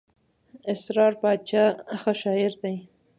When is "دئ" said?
2.61-2.75